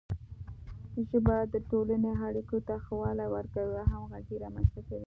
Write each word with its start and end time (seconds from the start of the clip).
ژبه 1.09 1.37
د 1.53 1.55
ټولنې 1.69 2.11
اړیکو 2.27 2.57
ته 2.67 2.75
ښه 2.83 2.93
والی 3.01 3.27
ورکوي 3.35 3.75
او 3.81 3.85
همغږي 3.91 4.35
رامنځته 4.43 4.79
کوي. 4.87 4.99